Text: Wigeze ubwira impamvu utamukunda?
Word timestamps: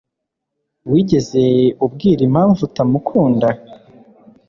Wigeze 0.91 1.43
ubwira 1.85 2.21
impamvu 2.27 2.59
utamukunda? 2.67 3.49